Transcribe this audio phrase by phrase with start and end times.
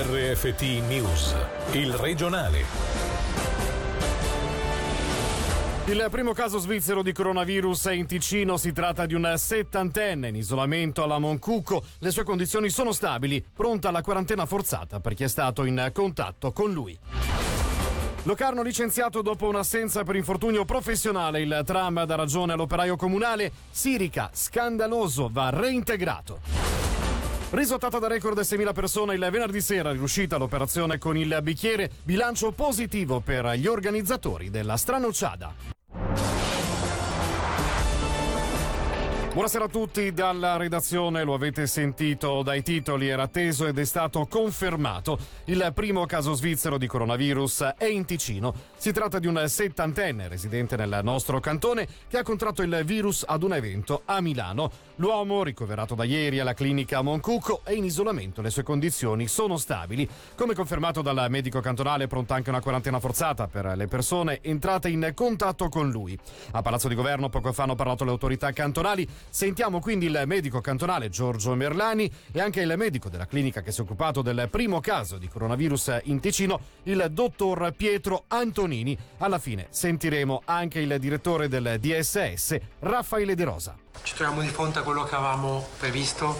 [0.00, 1.34] RFT News,
[1.72, 2.64] il regionale.
[5.86, 10.36] Il primo caso svizzero di coronavirus è in Ticino, si tratta di un settantenne in
[10.36, 11.82] isolamento alla Moncucco.
[11.98, 16.52] Le sue condizioni sono stabili, pronta la quarantena forzata per chi è stato in contatto
[16.52, 16.96] con lui.
[18.22, 21.40] Locarno licenziato dopo un'assenza per infortunio professionale.
[21.40, 23.50] Il tram dà ragione all'operaio comunale.
[23.70, 26.87] Sirica, scandaloso, va reintegrato.
[27.50, 33.20] Risottata da record 6.000 persone il venerdì sera, riuscita l'operazione con il bicchiere, bilancio positivo
[33.20, 35.77] per gli organizzatori della Stranociada.
[39.30, 44.26] Buonasera a tutti dalla redazione, lo avete sentito dai titoli, era atteso ed è stato
[44.26, 45.18] confermato.
[45.44, 48.52] Il primo caso svizzero di coronavirus è in Ticino.
[48.76, 53.42] Si tratta di un settantenne residente nel nostro cantone che ha contratto il virus ad
[53.42, 54.70] un evento a Milano.
[54.96, 60.08] L'uomo, ricoverato da ieri alla clinica Moncucco, è in isolamento, le sue condizioni sono stabili.
[60.34, 65.12] Come confermato dal medico cantonale, pronta anche una quarantena forzata per le persone entrate in
[65.14, 66.18] contatto con lui.
[66.52, 70.60] A Palazzo di Governo poco fa hanno parlato le autorità cantonali Sentiamo quindi il medico
[70.60, 74.80] cantonale Giorgio Merlani e anche il medico della clinica che si è occupato del primo
[74.80, 78.96] caso di coronavirus in Ticino, il dottor Pietro Antonini.
[79.18, 83.76] Alla fine sentiremo anche il direttore del DSS, Raffaele De Rosa.
[84.02, 86.36] Ci troviamo di fronte a quello che avevamo previsto,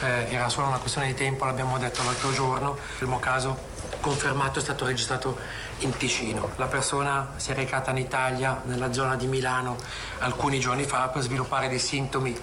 [0.00, 2.76] eh, era solo una questione di tempo, l'abbiamo detto l'altro giorno.
[2.76, 5.36] Il primo caso confermato è stato registrato
[5.80, 6.50] in Ticino.
[6.56, 9.76] La persona si è recata in Italia, nella zona di Milano,
[10.18, 12.36] alcuni giorni fa per sviluppare dei sintomi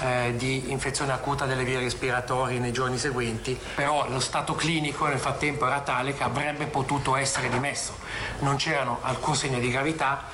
[0.00, 5.18] eh, di infezione acuta delle vie respiratorie nei giorni seguenti, però lo stato clinico nel
[5.18, 7.96] frattempo era tale che avrebbe potuto essere dimesso.
[8.40, 10.24] Non c'erano alcun segno di gravità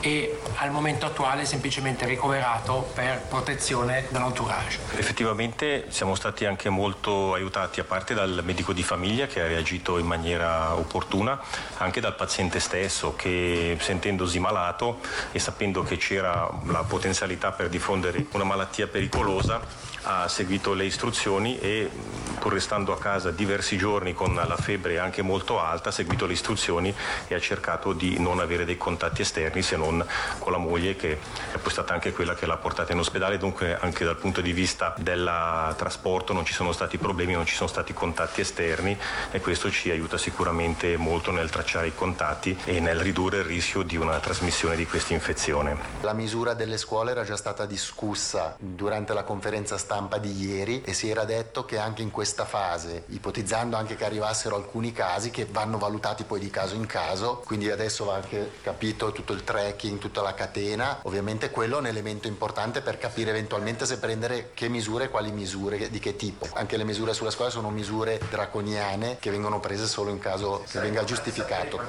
[0.00, 4.78] e al momento attuale semplicemente ricoverato per protezione dall'entourage.
[4.96, 9.98] Effettivamente siamo stati anche molto aiutati, a parte dal medico di famiglia che ha reagito
[9.98, 11.40] in maniera opportuna,
[11.78, 15.00] anche dal paziente stesso che sentendosi malato
[15.32, 19.58] e sapendo che c'era la potenzialità per diffondere una malattia pericolosa
[20.04, 21.90] ha seguito le istruzioni e
[22.38, 26.34] pur restando a casa diversi giorni con la febbre anche molto alta ha seguito le
[26.34, 26.94] istruzioni
[27.26, 30.04] e ha cercato di non avere dei contatti esterni se non
[30.38, 31.18] con la moglie che
[31.52, 33.38] è poi stata anche quella che l'ha portata in ospedale.
[33.38, 37.54] Dunque anche dal punto di vista del trasporto non ci sono stati problemi non ci
[37.54, 38.96] sono stati contatti esterni
[39.30, 43.82] e questo ci aiuta sicuramente molto nel tracciare i contatti e nel ridurre il rischio
[43.82, 45.76] di una trasmissione di questa infezione.
[46.02, 50.92] La misura delle scuole era già stata discussa durante la conferenza stampa di ieri e
[50.92, 55.46] si era detto che anche in questa fase, ipotizzando anche che arrivassero alcuni casi che
[55.50, 59.98] vanno valutati poi di caso in caso, quindi adesso va anche capito tutto il tracking,
[59.98, 64.68] tutta la catena, ovviamente quello è un elemento importante per capire eventualmente se prendere che
[64.68, 66.46] misure, quali misure, di che tipo.
[66.54, 70.80] Anche le misure sulla scuola sono misure draconiane che vengono prese solo in caso che
[70.80, 71.80] venga giustificato.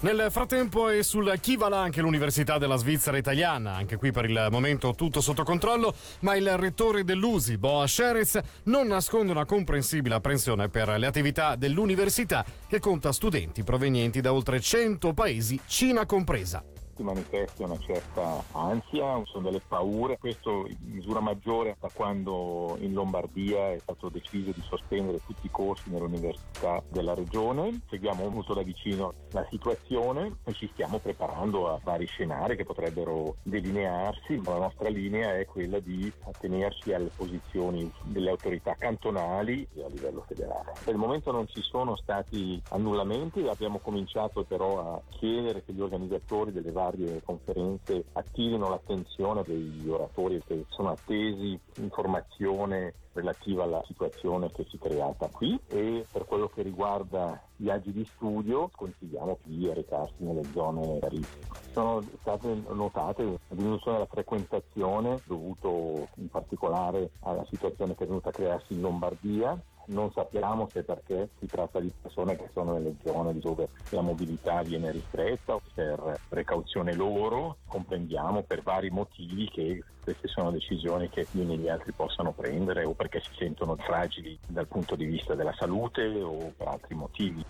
[0.00, 4.26] Nel frattempo è sul chi va là anche l'Università della Svizzera italiana, anche qui per
[4.26, 10.16] il momento tutto sotto controllo, ma il rettore dell'USI, Boa Scherez, non nasconde una comprensibile
[10.16, 16.62] apprensione per le attività dell'università che conta studenti provenienti da oltre 100 paesi, Cina compresa
[16.96, 22.94] si manifesta una certa ansia, sono delle paure, questo in misura maggiore da quando in
[22.94, 27.82] Lombardia è stato deciso di sospendere tutti i corsi nell'università della regione.
[27.88, 33.36] Seguiamo molto da vicino la situazione e ci stiamo preparando a vari scenari che potrebbero
[33.42, 34.40] delinearsi.
[34.42, 40.24] La nostra linea è quella di attenersi alle posizioni delle autorità cantonali e a livello
[40.26, 40.72] federale.
[40.82, 45.80] Per il momento non ci sono stati annullamenti, abbiamo cominciato però a chiedere che gli
[45.80, 53.82] organizzatori delle varie varie conferenze attirino l'attenzione degli oratori che sono attesi informazione relativa alla
[53.86, 59.38] situazione che si è creata qui e per quello che riguarda viaggi di studio consigliamo
[59.42, 61.44] di recarsi nelle zone a rischio.
[61.72, 68.30] Sono state notate una diminuzione della frequentazione dovuto in particolare alla situazione che è venuta
[68.30, 72.96] a crearsi in Lombardia non sappiamo se perché si tratta di persone che sono nelle
[73.02, 79.82] zone dove la mobilità viene ristretta o per precauzione loro, comprendiamo per vari motivi che
[80.02, 84.68] queste sono decisioni che più gli altri possano prendere o perché si sentono fragili dal
[84.68, 87.44] punto di vista della salute o per altri motivi.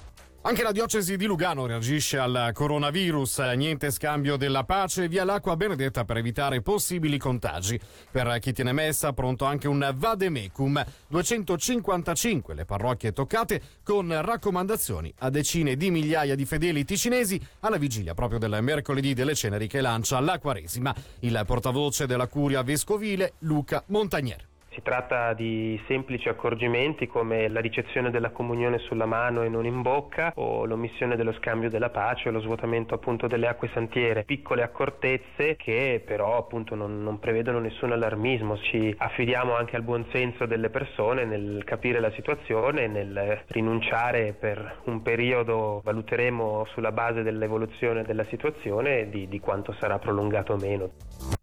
[0.46, 3.38] Anche la diocesi di Lugano reagisce al coronavirus.
[3.56, 7.80] Niente scambio della pace, via l'acqua benedetta per evitare possibili contagi.
[8.12, 10.84] Per chi tiene messa, pronto anche un vademecum.
[11.08, 18.14] 255 le parrocchie toccate con raccomandazioni a decine di migliaia di fedeli ticinesi alla vigilia
[18.14, 20.94] proprio del mercoledì delle ceneri che lancia la Quaresima.
[21.20, 24.46] Il portavoce della curia vescovile Luca Montagnier
[24.76, 29.80] Si tratta di semplici accorgimenti come la ricezione della comunione sulla mano e non in
[29.80, 34.62] bocca o l'omissione dello scambio della pace o lo svuotamento appunto delle acque santiere, piccole
[34.62, 40.44] accortezze che però appunto non, non prevedono nessun allarmismo, ci affidiamo anche al buon senso
[40.44, 48.02] delle persone nel capire la situazione nel rinunciare per un periodo, valuteremo sulla base dell'evoluzione
[48.02, 51.35] della situazione di, di quanto sarà prolungato o meno.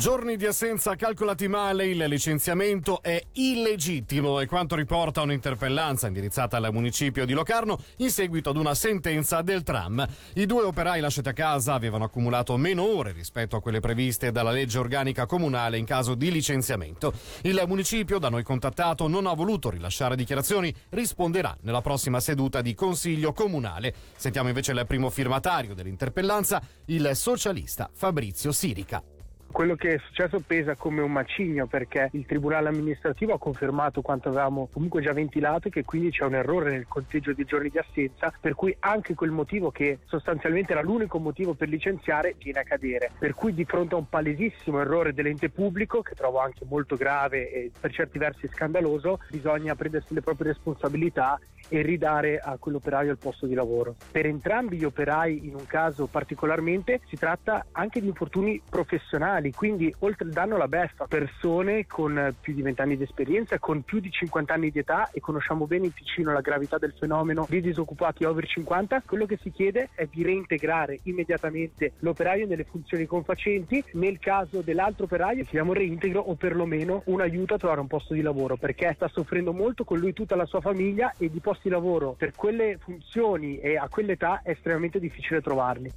[0.00, 6.72] Giorni di assenza calcolati male, il licenziamento è illegittimo, è quanto riporta un'interpellanza indirizzata al
[6.72, 10.02] municipio di Locarno in seguito ad una sentenza del tram.
[10.36, 14.52] I due operai lasciati a casa avevano accumulato meno ore rispetto a quelle previste dalla
[14.52, 17.12] legge organica comunale in caso di licenziamento.
[17.42, 22.74] Il municipio, da noi contattato, non ha voluto rilasciare dichiarazioni, risponderà nella prossima seduta di
[22.74, 23.92] consiglio comunale.
[24.16, 29.04] Sentiamo invece il primo firmatario dell'interpellanza, il socialista Fabrizio Sirica.
[29.52, 34.28] Quello che è successo pesa come un macigno perché il tribunale amministrativo ha confermato quanto
[34.28, 38.32] avevamo comunque già ventilato che quindi c'è un errore nel conteggio dei giorni di assenza
[38.40, 43.10] per cui anche quel motivo che sostanzialmente era l'unico motivo per licenziare viene a cadere.
[43.18, 47.50] Per cui di fronte a un palesissimo errore dell'ente pubblico che trovo anche molto grave
[47.50, 51.38] e per certi versi scandaloso bisogna prendersi le proprie responsabilità
[51.70, 53.94] e ridare a quell'operaio il posto di lavoro.
[54.10, 59.94] Per entrambi gli operai in un caso particolarmente si tratta anche di infortuni professionali quindi
[60.00, 64.00] oltre il danno alla beffa, persone con più di 20 anni di esperienza, con più
[64.00, 67.60] di 50 anni di età e conosciamo bene in Ticino la gravità del fenomeno di
[67.60, 73.82] disoccupati over 50, quello che si chiede è di reintegrare immediatamente l'operaio nelle funzioni confacenti,
[73.92, 78.22] nel caso dell'altro operaio chiediamo reintegro o perlomeno un aiuto a trovare un posto di
[78.22, 81.68] lavoro perché sta soffrendo molto con lui tutta la sua famiglia e di posti di
[81.68, 85.92] lavoro per quelle funzioni e a quell'età è estremamente difficile trovarli.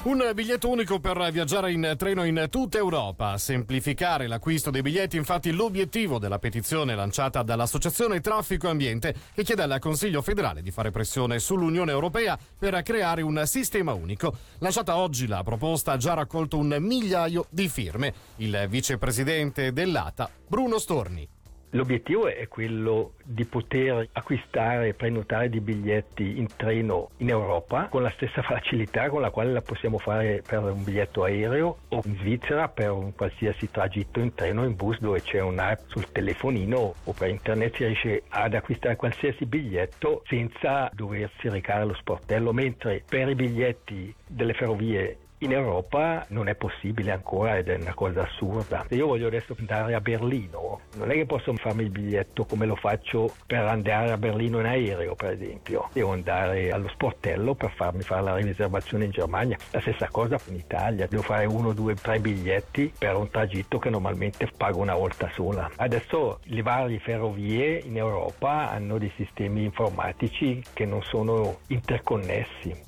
[0.00, 3.36] Un biglietto unico per viaggiare in treno in tutta Europa.
[3.36, 9.78] Semplificare l'acquisto dei biglietti, infatti, l'obiettivo della petizione lanciata dall'Associazione Traffico Ambiente, che chiede al
[9.80, 14.34] Consiglio federale di fare pressione sull'Unione Europea per creare un sistema unico.
[14.58, 18.14] Lanciata oggi la proposta ha già raccolto un migliaio di firme.
[18.36, 21.28] Il vicepresidente dell'ATA, Bruno Storni.
[21.72, 28.02] L'obiettivo è quello di poter acquistare e prenotare dei biglietti in treno in Europa con
[28.02, 32.16] la stessa facilità con la quale la possiamo fare per un biglietto aereo o in
[32.16, 36.94] Svizzera per un qualsiasi tragitto in treno o in bus dove c'è un'app sul telefonino
[37.04, 43.02] o per internet si riesce ad acquistare qualsiasi biglietto senza doversi recare allo sportello, mentre
[43.06, 48.22] per i biglietti delle ferrovie in Europa non è possibile ancora ed è una cosa
[48.22, 48.84] assurda.
[48.88, 52.66] Se io voglio adesso andare a Berlino, non è che posso farmi il biglietto come
[52.66, 55.88] lo faccio per andare a Berlino in aereo, per esempio.
[55.92, 59.56] Devo andare allo sportello per farmi fare la riservazione in Germania.
[59.70, 61.06] La stessa cosa in Italia.
[61.06, 65.70] Devo fare uno, due, tre biglietti per un tragitto che normalmente pago una volta sola.
[65.76, 72.87] Adesso le varie ferrovie in Europa hanno dei sistemi informatici che non sono interconnessi.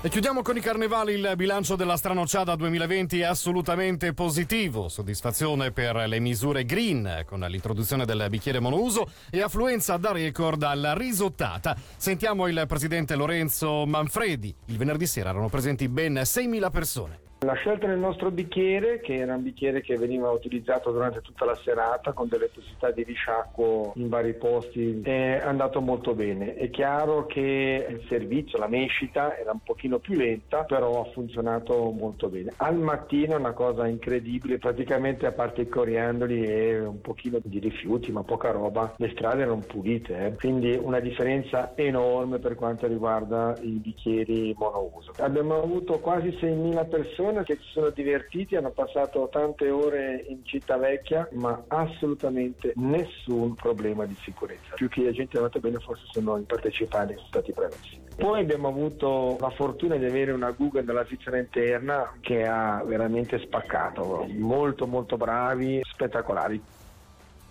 [0.00, 1.14] E chiudiamo con i carnevali.
[1.14, 4.88] Il bilancio della Stranocciada 2020 è assolutamente positivo.
[4.88, 10.94] Soddisfazione per le misure green con l'introduzione del bicchiere monouso e affluenza da record alla
[10.94, 11.76] risottata.
[11.96, 14.54] Sentiamo il presidente Lorenzo Manfredi.
[14.66, 17.27] Il venerdì sera erano presenti ben 6.000 persone.
[17.42, 21.54] La scelta del nostro bicchiere, che era un bicchiere che veniva utilizzato durante tutta la
[21.54, 26.56] serata con delle possibilità di risciacquo in vari posti, è andato molto bene.
[26.56, 31.92] È chiaro che il servizio, la mescita era un pochino più lenta, però ha funzionato
[31.92, 32.52] molto bene.
[32.56, 37.60] Al mattino è una cosa incredibile, praticamente a parte i coriandoli e un pochino di
[37.60, 40.34] rifiuti, ma poca roba, le strade erano pulite, eh?
[40.34, 45.12] quindi una differenza enorme per quanto riguarda i bicchieri monouso.
[45.18, 50.44] Abbiamo avuto quasi 6.000 persone persone che si sono divertiti, hanno passato tante ore in
[50.44, 54.74] città vecchia, ma assolutamente nessun problema di sicurezza.
[54.74, 58.02] Più che la gente è andata bene forse sono i partecipanti che sono stati bravissimi.
[58.16, 63.38] Poi abbiamo avuto la fortuna di avere una Google della Svizzera interna che ha veramente
[63.38, 66.60] spaccato, molto molto bravi, spettacolari.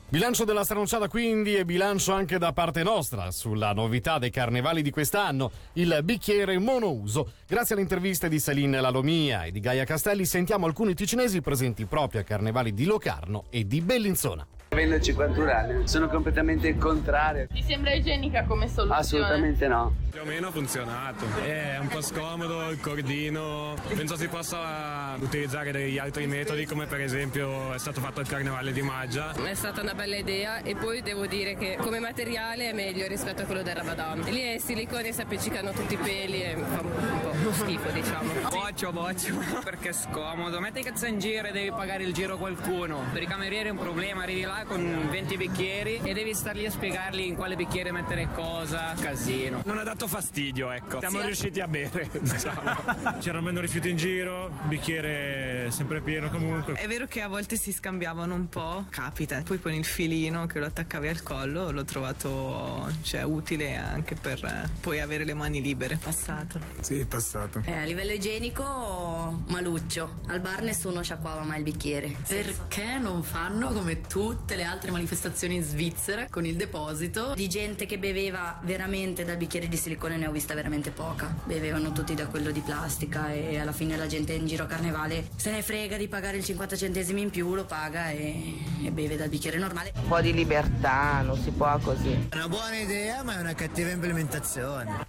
[0.10, 4.90] Bilancio della Stranunciata quindi e bilancio anche da parte nostra sulla novità dei carnevali di
[4.90, 7.34] quest'anno, il bicchiere monouso.
[7.46, 12.22] Grazie alle interviste di Celine Lalomia e di Gaia Castelli sentiamo alcuni ticinesi presenti proprio
[12.22, 14.48] a carnevali di Locarno e di Bellinzona.
[14.78, 17.48] Avendo 51 anni, sono completamente il contrario.
[17.52, 19.00] Ti sembra igienica come soluzione?
[19.00, 19.96] Assolutamente no.
[20.12, 21.26] Più o meno ha funzionato.
[21.44, 23.76] È un po' scomodo il cordino.
[23.88, 28.72] Penso si possa utilizzare degli altri metodi come per esempio è stato fatto il carnevale
[28.72, 29.34] di Maggia.
[29.34, 33.44] È stata una bella idea e poi devo dire che come materiale è meglio rispetto
[33.44, 34.22] a quello del Ramadan.
[34.22, 38.32] Lì è silicone si appiccicano tutti i peli e fa un po' schifo diciamo.
[38.50, 40.60] Boccio, boccio, perché è scomodo.
[40.60, 43.04] Metti che sei in giro e devi pagare il giro a qualcuno.
[43.14, 46.66] Per i camerieri è un problema, arrivi là con 20 bicchieri e devi star lì
[46.66, 48.94] a spiegargli in quale bicchiere mettere cosa.
[49.00, 49.62] Casino.
[49.66, 51.00] Non ha dato fastidio, ecco.
[51.00, 51.26] Siamo Sì.
[51.26, 52.76] riusciti a bere, diciamo.
[53.20, 56.74] C'erano meno rifiuti in giro, bicchiere sempre pieno comunque.
[56.74, 59.42] È vero che a volte si scambiavano un po', capita.
[59.44, 64.44] Poi con il filino che lo attaccavi al collo l'ho trovato cioè, utile anche per
[64.44, 65.98] eh, poi avere le mani libere.
[66.04, 66.60] Passato.
[66.82, 67.62] Sì, è passato.
[67.66, 70.20] Eh, a livello igienico, maluccio.
[70.28, 72.16] Al bar nessuno sciacquava mai il bicchiere.
[72.28, 77.34] Perché non fanno come tutte le altre manifestazioni in Svizzera con il deposito?
[77.36, 81.34] Di gente che beveva veramente dal bicchiere di silicone ne ho vista veramente poca.
[81.46, 85.30] Bevevano tutti da quello di plastica e alla fine la gente in giro a carnevale
[85.36, 89.16] se ne frega di pagare il 50 centesimi in più, lo paga e, e beve
[89.16, 89.94] dal bicchiere normale.
[89.96, 92.28] Un po' di libertà, non si può così.
[92.30, 95.06] È una buona idea, ma è una cattiva implementazione.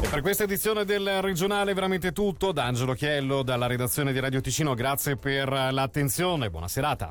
[0.00, 2.52] E per questa edizione del regionale è veramente tutto.
[2.52, 6.48] Da Angelo Chiello, dalla redazione di Radio Ticino, grazie per l'attenzione.
[6.48, 7.10] Buona serata.